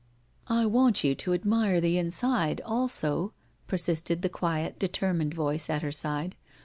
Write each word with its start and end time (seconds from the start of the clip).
"I 0.47 0.65
want 0.65 1.03
you 1.03 1.13
to 1.13 1.31
admire 1.35 1.79
the 1.79 1.99
inside 1.99 2.59
also," 2.65 3.33
persisted 3.67 4.23
the 4.23 4.29
quiet, 4.29 4.79
determined 4.79 5.35
voice 5.35 5.69
at 5.69 5.83
her 5.83 5.91
side. 5.91 6.35